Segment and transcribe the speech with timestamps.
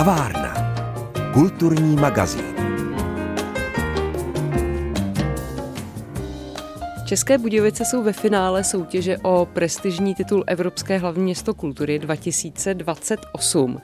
[0.00, 0.54] Kavárna.
[1.32, 2.49] Kulturní magazín.
[7.10, 13.80] České Budějovice jsou ve finále soutěže o prestižní titul Evropské hlavní město kultury 2028.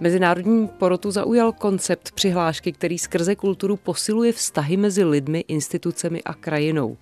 [0.00, 6.96] Mezinárodní porotu zaujal koncept přihlášky, který skrze kulturu posiluje vztahy mezi lidmi, institucemi a krajinou.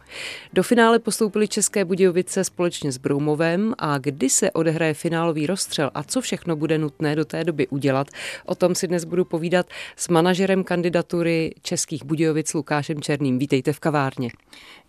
[0.52, 6.02] Do finále postoupili České Budějovice společně s Broumovem a kdy se odehraje finálový rozstřel a
[6.02, 8.06] co všechno bude nutné do té doby udělat,
[8.46, 9.66] o tom si dnes budu povídat
[9.96, 13.38] s manažerem kandidatury Českých Budějovic Lukášem Černým.
[13.38, 14.30] Vítejte v kavárně.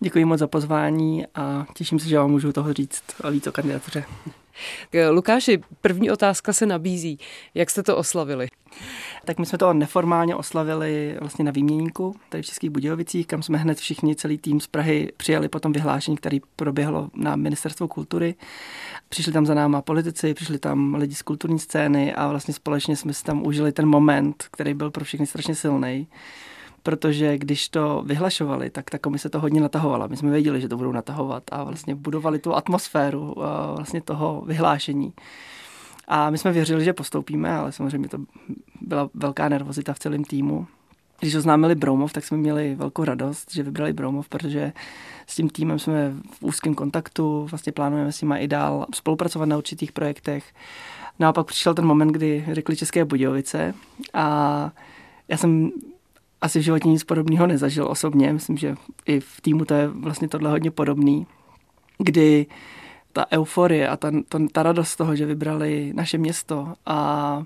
[0.00, 0.77] Děkuji moc za pozvání
[1.34, 4.04] a těším se, že vám můžu toho říct víc o kandidatuře.
[5.10, 7.18] Lukáši, první otázka se nabízí.
[7.54, 8.48] Jak jste to oslavili?
[9.24, 13.58] Tak my jsme to neformálně oslavili vlastně na výměníku tady v Českých Budějovicích, kam jsme
[13.58, 18.34] hned všichni, celý tým z Prahy přijali potom vyhlášení, který proběhlo na Ministerstvo kultury.
[19.08, 23.12] Přišli tam za náma politici, přišli tam lidi z kulturní scény a vlastně společně jsme
[23.12, 26.06] si tam užili ten moment, který byl pro všechny strašně silný
[26.88, 30.06] protože když to vyhlašovali, tak ta komise to hodně natahovala.
[30.06, 33.34] My jsme věděli, že to budou natahovat a vlastně budovali tu atmosféru
[33.76, 35.12] vlastně toho vyhlášení.
[36.06, 38.18] A my jsme věřili, že postoupíme, ale samozřejmě to
[38.80, 40.66] byla velká nervozita v celém týmu.
[41.20, 44.72] Když oznámili Broumov, tak jsme měli velkou radost, že vybrali Broumov, protože
[45.26, 49.56] s tím týmem jsme v úzkém kontaktu, vlastně plánujeme s nimi i dál spolupracovat na
[49.56, 50.44] určitých projektech.
[51.18, 53.74] No přišel ten moment, kdy řekli České Budějovice
[54.14, 54.70] a
[55.28, 55.70] já jsem
[56.40, 58.32] asi v životě nic podobného nezažil osobně.
[58.32, 58.74] Myslím, že
[59.06, 61.26] i v týmu to je vlastně tohle hodně podobný,
[61.98, 62.46] kdy
[63.12, 67.42] ta euforie a ta, ta, ta radost z toho, že vybrali naše město a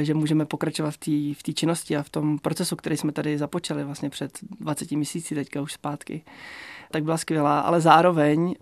[0.00, 3.84] že můžeme pokračovat v té v činnosti a v tom procesu, který jsme tady započali
[3.84, 6.24] vlastně před 20 měsíci, teďka už zpátky,
[6.90, 8.54] tak byla skvělá, ale zároveň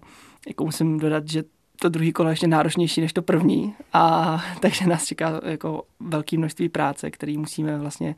[0.48, 1.44] jako musím dodat, že
[1.80, 6.38] to druhý kolo je ještě náročnější než to první a takže nás čeká jako velké
[6.38, 8.14] množství práce, který musíme vlastně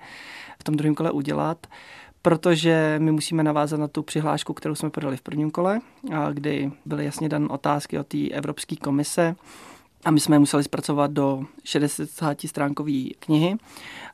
[0.60, 1.66] v tom druhém kole udělat
[2.22, 5.80] protože my musíme navázat na tu přihlášku, kterou jsme podali v prvním kole,
[6.32, 9.34] kdy byly jasně dan otázky od té Evropské komise,
[10.04, 13.56] a my jsme je museli zpracovat do 60 stránkové knihy.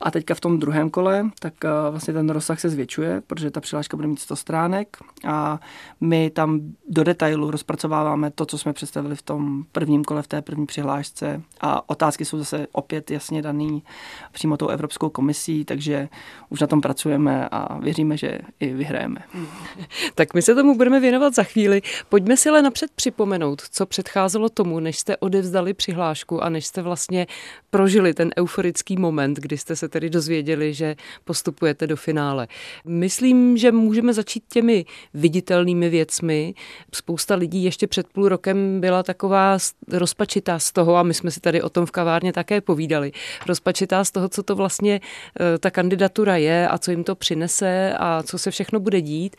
[0.00, 3.60] A teďka v tom druhém kole, tak eh, vlastně ten rozsah se zvětšuje, protože ta
[3.60, 5.60] přihláška bude mít 100 stránek a
[6.00, 10.42] my tam do detailu rozpracováváme to, co jsme představili v tom prvním kole, v té
[10.42, 13.82] první přihlášce a otázky jsou zase opět jasně daný
[14.32, 16.08] přímo tou Evropskou komisí, takže
[16.48, 19.20] už na tom pracujeme a věříme, že i vyhrajeme.
[20.14, 21.82] Tak my se tomu budeme věnovat za chvíli.
[22.08, 26.82] Pojďme si ale napřed připomenout, co předcházelo tomu, než jste odevzdali přihlášku a než jste
[26.82, 27.26] vlastně
[27.70, 32.48] prožili ten euforický moment, kdy jste se tedy dozvěděli, že postupujete do finále.
[32.84, 34.84] Myslím, že můžeme začít těmi
[35.14, 36.54] viditelnými věcmi.
[36.94, 39.58] Spousta lidí ještě před půl rokem byla taková
[39.92, 43.12] rozpačitá z toho, a my jsme si tady o tom v kavárně také povídali,
[43.46, 45.00] rozpačitá z toho, co to vlastně
[45.40, 49.36] eh, ta kandidatura je a co jim to přinese a co se všechno bude dít.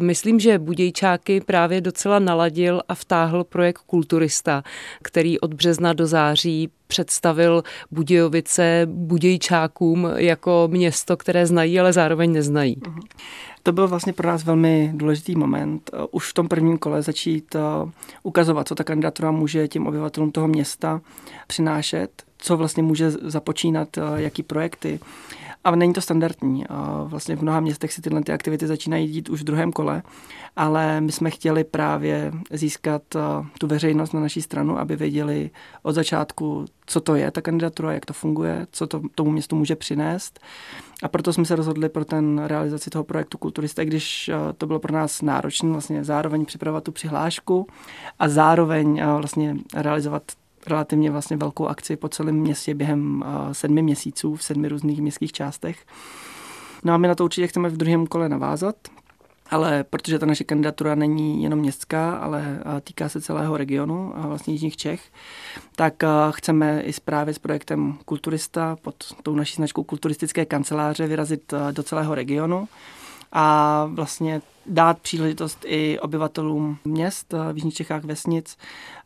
[0.00, 4.62] Myslím, že Budějčáky právě docela naladil a vtáhl projekt Kulturista,
[5.02, 12.76] který od března do září představil Budějovice Budějčákům jako město, které znají, ale zároveň neznají.
[12.86, 13.00] Mhm.
[13.62, 15.90] To byl vlastně pro nás velmi důležitý moment.
[16.10, 17.60] Už v tom prvním kole začít eh,
[18.22, 21.00] ukazovat, co ta kandidatura může těm obyvatelům toho města
[21.46, 25.00] přinášet, co vlastně může započínat, eh, jaký projekty.
[25.64, 26.64] A není to standardní.
[27.04, 30.02] Vlastně v mnoha městech si tyhle ty aktivity začínají dít už v druhém kole,
[30.56, 33.02] ale my jsme chtěli právě získat
[33.58, 35.50] tu veřejnost na naší stranu, aby věděli
[35.82, 39.76] od začátku, co to je ta kandidatura, jak to funguje, co to tomu městu může
[39.76, 40.40] přinést.
[41.02, 44.94] A proto jsme se rozhodli pro ten realizaci toho projektu Kulturista, když to bylo pro
[44.94, 47.66] nás náročné vlastně zároveň připravovat tu přihlášku
[48.18, 50.22] a zároveň vlastně realizovat
[50.70, 55.86] relativně vlastně velkou akci po celém městě během sedmi měsíců v sedmi různých městských částech.
[56.84, 58.76] No a my na to určitě chceme v druhém kole navázat,
[59.50, 64.54] ale protože ta naše kandidatura není jenom městská, ale týká se celého regionu a vlastně
[64.54, 65.02] Jižních Čech,
[65.76, 65.94] tak
[66.30, 72.14] chceme i právě s projektem Kulturista pod tou naší značkou kulturistické kanceláře vyrazit do celého
[72.14, 72.68] regionu
[73.32, 78.56] a vlastně dát příležitost i obyvatelům měst v Jižních Čechách vesnic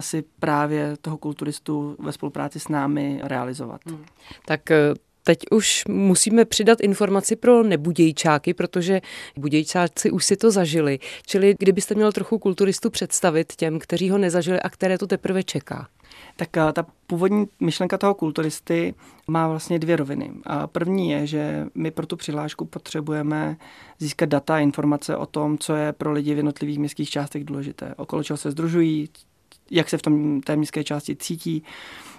[0.02, 3.80] si právě toho kulturistu ve spolupráci s námi realizovat.
[3.86, 4.04] Hmm.
[4.46, 4.94] Tak eh,
[5.26, 9.00] Teď už musíme přidat informaci pro nebudějčáky, protože
[9.36, 10.98] budějčáci už si to zažili.
[11.26, 15.88] Čili kdybyste měl trochu kulturistu představit těm, kteří ho nezažili a které to teprve čeká.
[16.36, 18.94] Tak eh, ta původní myšlenka toho kulturisty
[19.26, 20.30] má vlastně dvě roviny.
[20.44, 23.56] A první je, že my pro tu přihlášku potřebujeme
[23.98, 27.94] získat data a informace o tom, co je pro lidi v jednotlivých městských částech důležité,
[27.96, 29.08] okolo čeho se združují,
[29.70, 31.62] jak se v tom té městské části cítí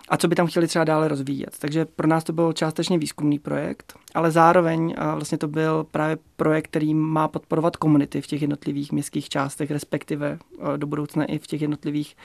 [0.09, 1.55] a co by tam chtěli třeba dále rozvíjet.
[1.59, 6.67] Takže pro nás to byl částečně výzkumný projekt, ale zároveň vlastně to byl právě projekt,
[6.67, 10.39] který má podporovat komunity v těch jednotlivých městských částech, respektive
[10.77, 12.15] do budoucna i v těch jednotlivých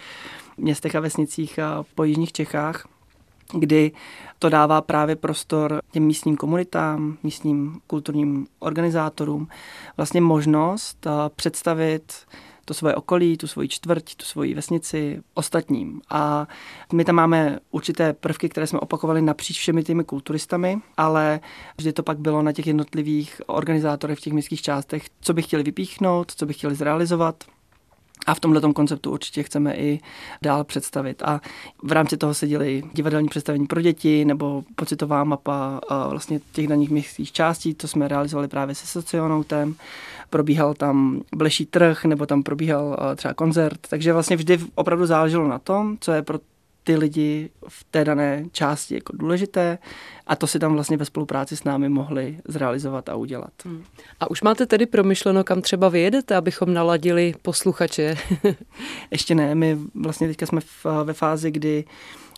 [0.56, 1.58] městech a vesnicích
[1.94, 2.86] po jižních Čechách
[3.54, 3.92] kdy
[4.38, 9.48] to dává právě prostor těm místním komunitám, místním kulturním organizátorům
[9.96, 11.06] vlastně možnost
[11.36, 12.12] představit
[12.70, 16.00] to svoje okolí, tu svoji čtvrť, tu svoji vesnici ostatním.
[16.10, 16.46] A
[16.92, 21.40] my tam máme určité prvky, které jsme opakovali napříč všemi těmi kulturistami, ale
[21.76, 25.62] vždy to pak bylo na těch jednotlivých organizátorech v těch městských částech, co by chtěli
[25.62, 27.44] vypíchnout, co by chtěli zrealizovat.
[28.26, 30.00] A v tomhle konceptu určitě chceme i
[30.42, 31.22] dál představit.
[31.22, 31.40] A
[31.82, 35.80] v rámci toho se děli divadelní představení pro děti nebo pocitová mapa
[36.10, 39.74] vlastně těch daných městských částí, to jsme realizovali právě se socionautem.
[40.30, 43.78] Probíhal tam bleší trh nebo tam probíhal třeba koncert.
[43.90, 46.38] Takže vlastně vždy opravdu záleželo na tom, co je pro
[46.84, 49.78] ty lidi v té dané části jako důležité
[50.26, 53.52] a to si tam vlastně ve spolupráci s námi mohli zrealizovat a udělat.
[53.64, 53.84] Hmm.
[54.20, 58.16] A už máte tedy promyšleno, kam třeba vyjedete, abychom naladili posluchače?
[59.10, 61.84] Ještě ne, my vlastně teďka jsme v, ve fázi, kdy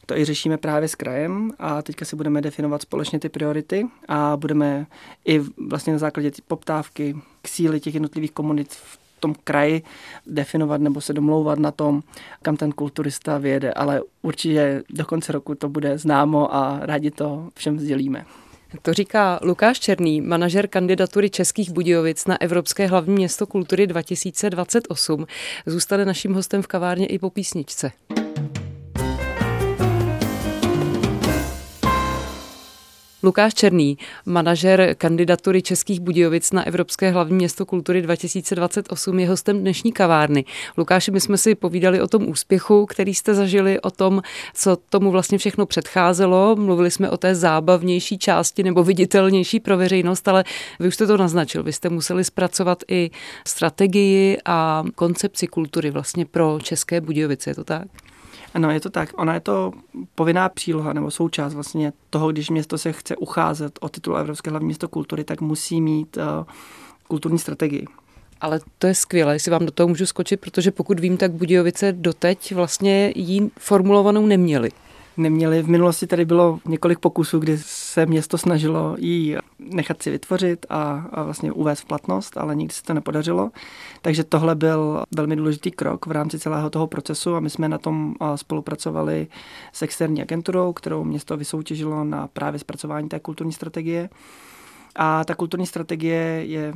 [0.06, 4.37] to i řešíme právě s krajem a teďka si budeme definovat společně ty priority a
[4.37, 4.87] budeme
[5.25, 9.83] i vlastně na základě poptávky k síly těch jednotlivých komunit v tom kraji
[10.27, 12.03] definovat nebo se domlouvat na tom,
[12.43, 17.49] kam ten kulturista vyjede, ale určitě do konce roku to bude známo a rádi to
[17.55, 18.25] všem sdělíme.
[18.83, 25.27] To říká Lukáš Černý, manažer kandidatury Českých Budějovic na Evropské hlavní město kultury 2028.
[25.67, 27.93] Zůstane naším hostem v kavárně i po písničce.
[33.25, 39.93] Lukáš Černý, manažer kandidatury Českých Budějovic na Evropské hlavní město kultury 2028, je hostem dnešní
[39.93, 40.45] kavárny.
[40.77, 44.23] Lukáši, my jsme si povídali o tom úspěchu, který jste zažili, o tom,
[44.55, 46.57] co tomu vlastně všechno předcházelo.
[46.57, 50.45] Mluvili jsme o té zábavnější části nebo viditelnější pro veřejnost, ale
[50.81, 51.63] vy už jste to naznačil.
[51.63, 53.11] Vy jste museli zpracovat i
[53.47, 58.12] strategii a koncepci kultury vlastně pro České Budějovice, je to tak?
[58.54, 59.08] Ano, je to tak.
[59.16, 59.72] Ona je to
[60.14, 64.66] povinná příloha nebo součást vlastně toho, když město se chce ucházet o titul Evropské hlavní
[64.66, 66.22] město kultury, tak musí mít uh,
[67.08, 67.87] kulturní strategii.
[68.40, 71.93] Ale to je skvělé, jestli vám do toho můžu skočit, protože pokud vím, tak Budějovice
[71.93, 74.70] doteď vlastně jí formulovanou neměli
[75.17, 75.62] neměli.
[75.62, 79.37] V minulosti tady bylo několik pokusů, kdy se město snažilo ji
[79.70, 83.50] nechat si vytvořit a, a vlastně uvést v platnost, ale nikdy se to nepodařilo.
[84.03, 87.79] Takže tohle byl velmi důležitý krok v rámci celého toho procesu a my jsme na
[87.79, 89.26] tom spolupracovali
[89.73, 94.09] s externí agenturou, kterou město vysoutěžilo na právě zpracování té kulturní strategie.
[94.97, 96.75] A ta kulturní strategie je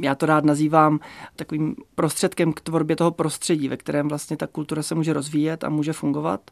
[0.00, 1.00] já to rád nazývám
[1.36, 5.68] takovým prostředkem k tvorbě toho prostředí, ve kterém vlastně ta kultura se může rozvíjet a
[5.68, 6.50] může fungovat.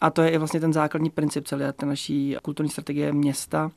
[0.00, 3.70] A to je i vlastně ten základní princip celé té naší kulturní strategie města,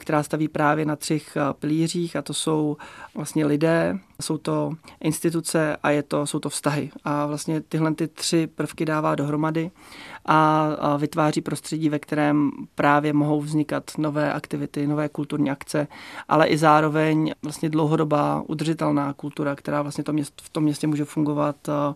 [0.00, 2.76] která staví právě na třech eh, pilířích a to jsou
[3.14, 6.90] vlastně lidé, jsou to instituce a je to, jsou to vztahy.
[7.04, 9.70] A vlastně tyhle ty tři prvky dává dohromady
[10.24, 15.88] a, a vytváří prostředí, ve kterém právě mohou vznikat nové aktivity, nové kulturní akce,
[16.28, 21.04] ale i zároveň vlastně dlouhodobá udržitelná kultura, která vlastně to měst, v tom městě může
[21.04, 21.94] fungovat eh,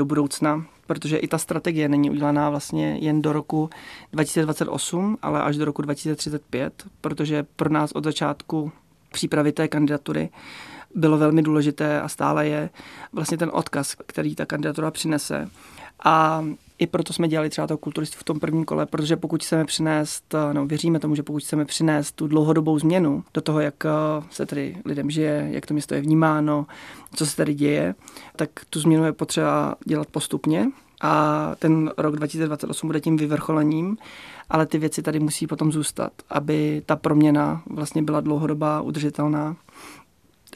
[0.00, 3.70] do budoucna protože i ta strategie není udělaná vlastně jen do roku
[4.12, 8.72] 2028, ale až do roku 2035, protože pro nás od začátku
[9.12, 10.28] přípravy té kandidatury
[10.94, 12.70] bylo velmi důležité a stále je
[13.12, 15.48] vlastně ten odkaz, který ta kandidatura přinese.
[16.04, 16.44] A
[16.78, 20.34] i proto jsme dělali třeba toho kulturistu v tom prvním kole, protože pokud chceme přinést,
[20.52, 23.88] no věříme tomu, že pokud chceme přinést tu dlouhodobou změnu do toho, jak eh,
[24.30, 26.66] se tady lidem žije, jak to město je vnímáno,
[27.14, 27.94] co se tady děje,
[28.36, 30.66] tak tu změnu je potřeba dělat postupně
[31.00, 33.96] a ten rok 2028 bude tím vyvrcholením,
[34.50, 39.56] ale ty věci tady musí potom zůstat, aby ta proměna vlastně byla dlouhodobá, udržitelná.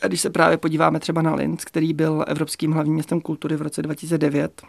[0.03, 3.63] A když se právě podíváme třeba na Linz, který byl Evropským hlavním městem kultury v
[3.63, 4.63] roce 2009,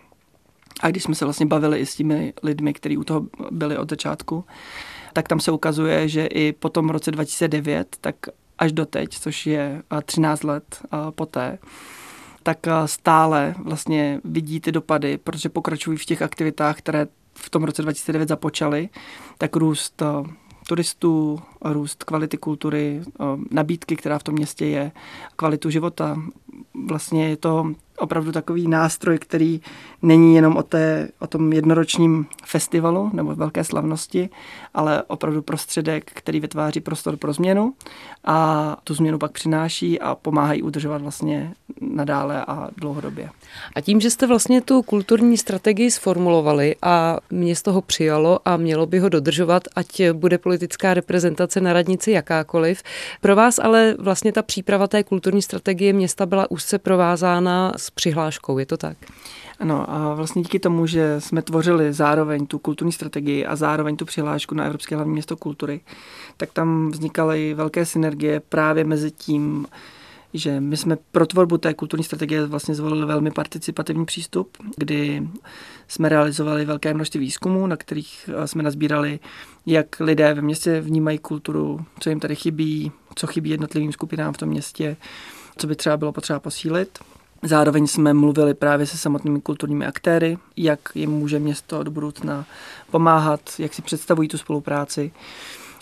[0.81, 3.89] a když jsme se vlastně bavili i s těmi lidmi, kteří u toho byli od
[3.89, 4.45] začátku,
[5.13, 8.15] tak tam se ukazuje, že i po tom roce 2009, tak
[8.57, 11.57] až doteď, což je 13 let poté,
[12.43, 17.81] tak stále vlastně vidí ty dopady, protože pokračují v těch aktivitách, které v tom roce
[17.81, 18.89] 2009 započaly,
[19.37, 20.03] tak růst
[20.67, 23.01] turistů, růst kvality kultury,
[23.51, 24.91] nabídky, která v tom městě je,
[25.35, 26.21] kvalitu života.
[26.87, 29.61] Vlastně je to opravdu takový nástroj, který
[30.01, 34.29] není jenom o, té, o tom jednoročním festivalu nebo velké slavnosti,
[34.73, 37.73] ale opravdu prostředek, který vytváří prostor pro změnu
[38.23, 43.29] a tu změnu pak přináší a pomáhají udržovat vlastně nadále a dlouhodobě.
[43.75, 48.85] A tím, že jste vlastně tu kulturní strategii sformulovali a město ho přijalo a mělo
[48.85, 52.83] by ho dodržovat, ať bude politická reprezentace na radnici jakákoliv,
[53.21, 58.57] pro vás ale vlastně ta příprava té kulturní strategie města byla úzce provázána s přihláškou,
[58.57, 58.97] je to tak?
[59.59, 64.05] Ano, a vlastně díky tomu, že jsme tvořili zároveň tu kulturní strategii a zároveň tu
[64.05, 65.81] přihlášku na Evropské hlavní město kultury,
[66.37, 69.67] tak tam vznikaly velké synergie právě mezi tím,
[70.33, 75.27] že my jsme pro tvorbu té kulturní strategie vlastně zvolili velmi participativní přístup, kdy
[75.87, 79.19] jsme realizovali velké množství výzkumů, na kterých eh, jsme nazbírali,
[79.65, 84.37] jak lidé ve městě vnímají kulturu, co jim tady chybí, co chybí jednotlivým skupinám v
[84.37, 84.97] tom městě,
[85.57, 86.99] co by třeba bylo potřeba posílit.
[87.45, 92.45] Zároveň jsme mluvili právě se samotnými kulturními aktéry, jak jim může město do budoucna
[92.91, 95.11] pomáhat, jak si představují tu spolupráci.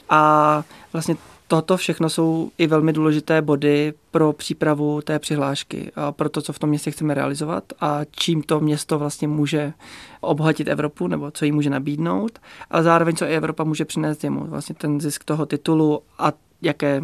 [0.09, 1.15] A vlastně
[1.47, 6.53] toto všechno jsou i velmi důležité body pro přípravu té přihlášky a pro to, co
[6.53, 9.73] v tom městě chceme realizovat a čím to město vlastně může
[10.21, 12.39] obohatit Evropu nebo co jí může nabídnout,
[12.69, 14.45] ale zároveň co i Evropa může přinést jemu.
[14.45, 17.01] Vlastně ten zisk toho titulu a jaké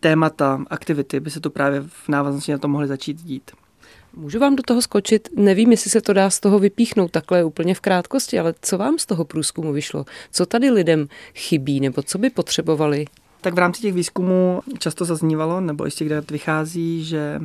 [0.00, 3.50] témata, aktivity by se tu právě v návaznosti na to mohly začít dít.
[4.16, 5.28] Můžu vám do toho skočit?
[5.36, 8.98] Nevím, jestli se to dá z toho vypíchnout takhle úplně v krátkosti, ale co vám
[8.98, 10.04] z toho průzkumu vyšlo?
[10.30, 13.04] Co tady lidem chybí nebo co by potřebovali?
[13.40, 17.40] Tak v rámci těch výzkumů často zaznívalo, nebo ještě kde vychází, že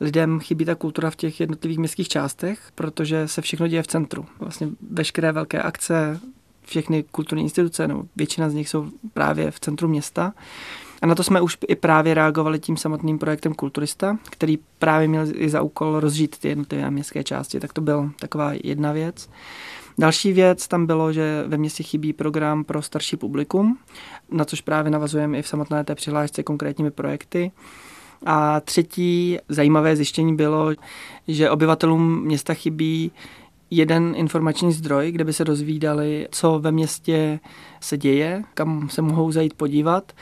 [0.00, 4.26] lidem chybí ta kultura v těch jednotlivých městských částech, protože se všechno děje v centru.
[4.38, 6.20] Vlastně veškeré velké akce,
[6.64, 10.34] všechny kulturní instituce, nebo většina z nich jsou právě v centru města.
[11.02, 15.26] A na to jsme už i právě reagovali tím samotným projektem Kulturista, který právě měl
[15.34, 17.60] i za úkol rozžít ty jednotlivé městské části.
[17.60, 19.28] Tak to byla taková jedna věc.
[19.98, 23.78] Další věc tam bylo, že ve městě chybí program pro starší publikum,
[24.30, 27.52] na což právě navazujeme i v samotné té přihlášce konkrétními projekty.
[28.26, 30.70] A třetí zajímavé zjištění bylo,
[31.28, 33.12] že obyvatelům města chybí
[33.70, 37.40] jeden informační zdroj, kde by se dozvídali, co ve městě
[37.80, 40.12] se děje, kam se mohou zajít podívat.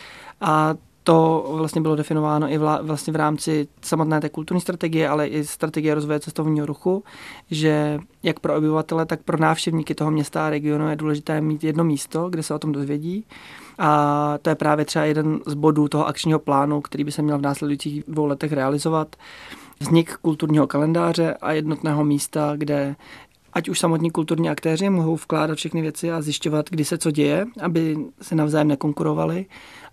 [0.47, 0.75] A
[1.05, 5.45] to vlastně bylo definováno i vla, vlastně v rámci samotné té kulturní strategie, ale i
[5.45, 7.05] strategie rozvoje cestovního ruchu,
[7.51, 11.85] že jak pro obyvatele, tak pro návštěvníky toho města a regionu je důležité mít jedno
[11.85, 13.25] místo, kde se o tom dozvědí.
[13.79, 17.39] A to je právě třeba jeden z bodů toho akčního plánu, který by se měl
[17.39, 19.17] v následujících dvou letech realizovat.
[19.81, 22.97] Vznik kulturního kalendáře a jednotného místa, kde
[23.55, 27.47] ať už samotní kulturní aktéři mohou vkládat všechny věci a zjišťovat, kdy se co děje,
[27.61, 29.47] aby se navzájem nekonkurovali,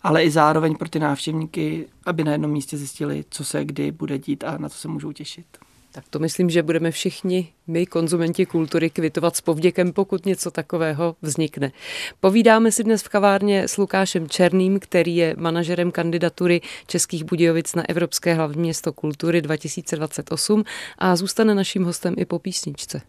[0.03, 4.17] ale i zároveň pro ty návštěvníky, aby na jednom místě zjistili, co se kdy bude
[4.17, 5.45] dít a na co se můžou těšit.
[5.93, 11.15] Tak to myslím, že budeme všichni my, konzumenti kultury, kvitovat s povděkem, pokud něco takového
[11.21, 11.71] vznikne.
[12.19, 17.89] Povídáme si dnes v kavárně s Lukášem Černým, který je manažerem kandidatury Českých Budějovic na
[17.89, 20.63] Evropské hlavní město kultury 2028
[20.97, 23.01] a zůstane naším hostem i po písničce.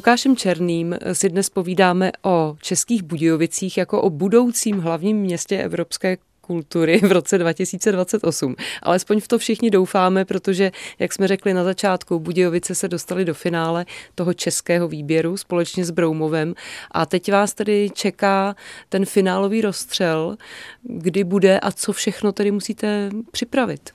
[0.00, 6.98] Lukášem Černým si dnes povídáme o Českých Budějovicích jako o budoucím hlavním městě Evropské kultury
[6.98, 8.56] v roce 2028.
[8.82, 13.34] Alespoň v to všichni doufáme, protože, jak jsme řekli na začátku, Budějovice se dostali do
[13.34, 16.54] finále toho českého výběru společně s Broumovem
[16.90, 18.56] a teď vás tedy čeká
[18.88, 20.36] ten finálový rozstřel,
[20.82, 23.90] kdy bude a co všechno tedy musíte připravit.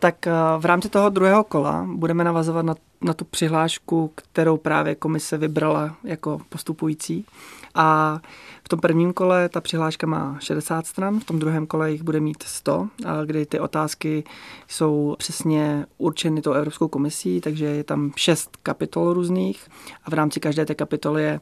[0.00, 4.94] Tak eh, v rámci toho druhého kola budeme navazovat na, na tu přihlášku, kterou právě
[4.94, 7.26] komise vybrala jako postupující.
[7.74, 8.20] A
[8.64, 12.20] v tom prvním kole ta přihláška má 60 stran, v tom druhém kole jich bude
[12.20, 12.88] mít 100,
[13.24, 14.24] kdy ty otázky
[14.68, 19.68] jsou přesně určeny tou Evropskou komisí, takže je tam 6 kapitol různých
[20.04, 21.40] a v rámci každé té kapitoly je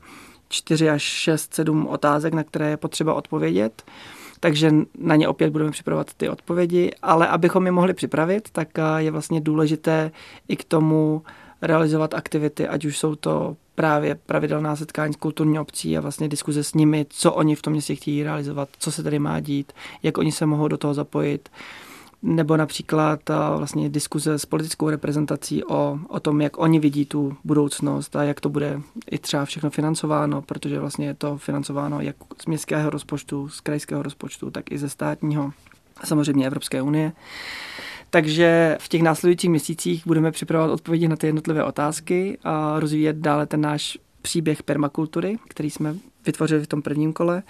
[0.48, 3.82] 4 až 6, 7 otázek, na které je potřeba odpovědět
[4.40, 8.82] takže na ně opět budeme připravovat ty odpovědi, ale abychom je mohli připravit, tak eh,
[8.96, 10.10] je vlastně důležité
[10.48, 11.22] i k tomu
[11.62, 16.64] realizovat aktivity, ať už jsou to právě pravidelná setkání s kulturní obcí a vlastně diskuze
[16.64, 20.18] s nimi, co oni v tom městě chtějí realizovat, co se tady má dít, jak
[20.18, 21.48] oni se mohou do toho zapojit
[22.22, 23.20] nebo například
[23.56, 28.40] vlastně diskuze s politickou reprezentací o, o tom, jak oni vidí tu budoucnost a jak
[28.40, 33.48] to bude i třeba všechno financováno, protože vlastně je to financováno jak z městského rozpočtu,
[33.48, 35.52] z krajského rozpočtu, tak i ze státního,
[36.04, 37.12] samozřejmě Evropské unie.
[38.10, 43.46] Takže v těch následujících měsících budeme připravovat odpovědi na ty jednotlivé otázky a rozvíjet dále
[43.46, 45.94] ten náš příběh permakultury, který jsme
[46.26, 47.42] vytvořili v tom prvním kole.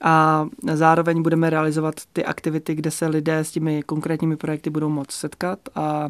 [0.00, 5.12] A zároveň budeme realizovat ty aktivity, kde se lidé s těmi konkrétními projekty budou moct
[5.12, 6.08] setkat a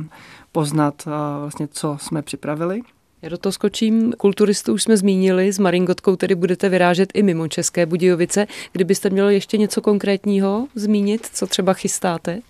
[0.52, 1.04] poznat
[1.40, 2.82] vlastně, co jsme připravili.
[3.22, 4.12] Já do toho skočím.
[4.12, 8.46] Kulturistu už jsme zmínili, s Maringotkou tedy budete vyrážet i mimo České Budějovice.
[8.72, 12.40] Kdybyste měl ještě něco konkrétního zmínit, co třeba chystáte?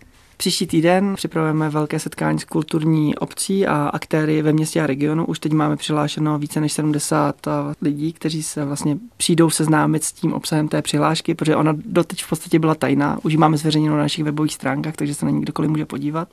[0.41, 5.27] Příští týden připravujeme velké setkání s kulturní obcí a aktéry ve městě a regionu.
[5.27, 7.37] Už teď máme přihlášeno více než 70
[7.83, 12.29] lidí, kteří se vlastně přijdou seznámit s tím obsahem té přihlášky, protože ona doteď v
[12.29, 13.19] podstatě byla tajná.
[13.23, 16.29] Už ji máme zveřejněnou na našich webových stránkách, takže se na ní kdokoliv může podívat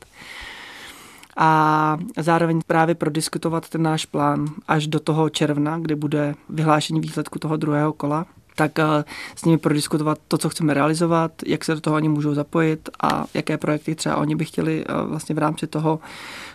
[1.37, 7.39] a zároveň právě prodiskutovat ten náš plán až do toho června, kdy bude vyhlášení výsledku
[7.39, 8.25] toho druhého kola
[8.57, 9.03] tak eh,
[9.35, 13.25] s nimi prodiskutovat to, co chceme realizovat, jak se do toho oni můžou zapojit a
[13.33, 15.99] jaké projekty třeba oni by chtěli eh, vlastně v rámci toho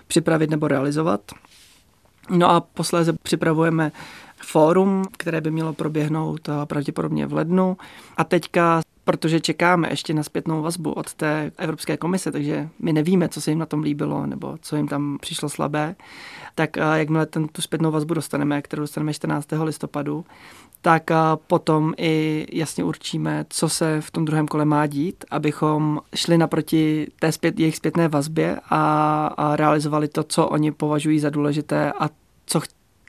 [0.07, 1.21] připravit nebo realizovat.
[2.31, 3.93] No a posléze připravujeme
[4.43, 7.77] fórum, které by mělo proběhnout eh, pravděpodobně v lednu.
[8.17, 13.29] A teďka protože čekáme ještě na zpětnou vazbu od té Evropské komise, takže my nevíme,
[13.29, 15.95] co se jim na tom líbilo nebo co jim tam přišlo slabé,
[16.55, 19.49] tak jakmile ten, tu zpětnou vazbu dostaneme, kterou dostaneme 14.
[19.63, 20.25] listopadu,
[20.83, 21.11] tak
[21.47, 27.07] potom i jasně určíme, co se v tom druhém kole má dít, abychom šli naproti
[27.21, 32.09] té zpět, jejich zpětné vazbě a, a realizovali to, co oni považují za důležité a
[32.47, 32.61] co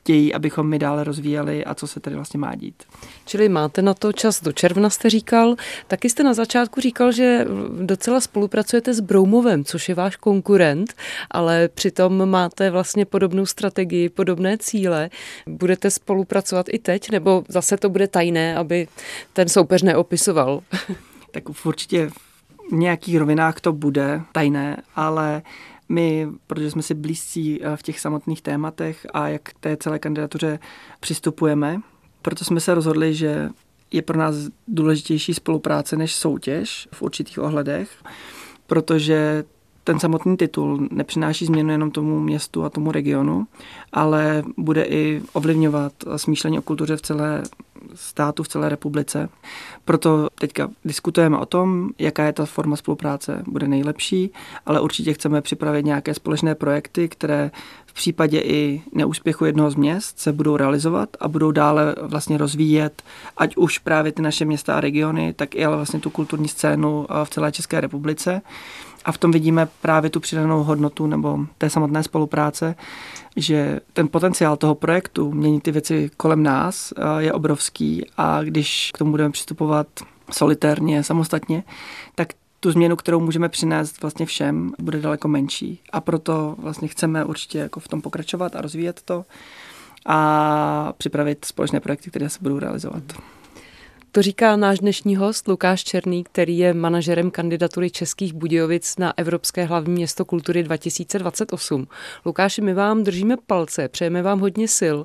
[0.03, 2.83] chtějí, abychom my dále rozvíjeli a co se tady vlastně má dít.
[3.25, 5.55] Čili máte na to čas do června, jste říkal.
[5.87, 7.45] Taky jste na začátku říkal, že
[7.81, 10.93] docela spolupracujete s Broumovem, což je váš konkurent,
[11.31, 15.09] ale přitom máte vlastně podobnou strategii, podobné cíle.
[15.47, 18.87] Budete spolupracovat i teď, nebo zase to bude tajné, aby
[19.33, 20.61] ten soupeř neopisoval?
[21.31, 25.41] tak určitě v nějakých rovinách to bude tajné, ale
[25.93, 29.99] my, protože jsme si blízcí eh, v těch samotných tématech a jak k té celé
[29.99, 30.59] kandidatuře
[30.99, 31.81] přistupujeme,
[32.21, 33.49] proto jsme se rozhodli, že
[33.91, 34.35] je pro nás
[34.67, 37.89] důležitější spolupráce než soutěž v určitých ohledech,
[38.67, 39.43] protože
[39.83, 43.47] ten samotný titul nepřináší změnu jenom tomu městu a tomu regionu,
[43.93, 47.43] ale bude i ovlivňovat smýšlení o kultuře v celé
[47.95, 49.29] státu, v celé republice.
[49.85, 54.31] Proto teďka diskutujeme o tom, jaká je ta forma spolupráce, bude nejlepší,
[54.65, 57.51] ale určitě chceme připravit nějaké společné projekty, které
[57.85, 63.03] v případě i neúspěchu jednoho z měst se budou realizovat a budou dále vlastně rozvíjet,
[63.37, 67.07] ať už právě ty naše města a regiony, tak i ale vlastně tu kulturní scénu
[67.23, 68.41] v celé České republice.
[69.05, 72.75] A v tom vidíme právě tu přidanou hodnotu nebo té samotné spolupráce,
[73.35, 78.97] že ten potenciál toho projektu měnit ty věci kolem nás je obrovský a když k
[78.97, 79.87] tomu budeme přistupovat
[80.31, 81.63] solitérně, samostatně,
[82.15, 82.27] tak
[82.59, 85.79] tu změnu, kterou můžeme přinést vlastně všem, bude daleko menší.
[85.91, 89.25] A proto vlastně chceme určitě jako v tom pokračovat a rozvíjet to
[90.05, 93.03] a připravit společné projekty, které se budou realizovat.
[94.15, 99.65] To říká náš dnešní host Lukáš Černý, který je manažerem kandidatury Českých Budějovic na Evropské
[99.65, 101.87] hlavní město kultury 2028.
[102.25, 104.97] Lukáši, my vám držíme palce, přejeme vám hodně sil.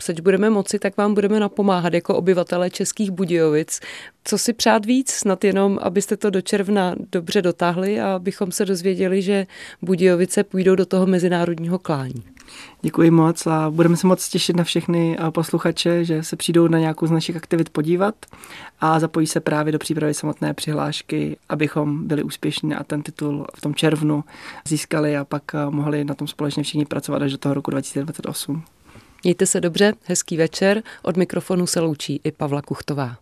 [0.00, 3.80] Seč budeme moci, tak vám budeme napomáhat jako obyvatele Českých Budějovic.
[4.24, 5.10] Co si přát víc?
[5.10, 9.46] Snad jenom, abyste to do června dobře dotáhli a abychom se dozvěděli, že
[9.82, 12.35] Budějovice půjdou do toho mezinárodního klání.
[12.82, 17.06] Děkuji moc a budeme se moc těšit na všechny posluchače, že se přijdou na nějakou
[17.06, 18.14] z našich aktivit podívat
[18.80, 23.60] a zapojí se právě do přípravy samotné přihlášky, abychom byli úspěšní a ten titul v
[23.60, 24.24] tom červnu
[24.68, 28.62] získali a pak mohli na tom společně všichni pracovat až do toho roku 2028.
[29.24, 30.82] Mějte se dobře, hezký večer.
[31.02, 33.16] Od mikrofonu se loučí i Pavla Kuchtová.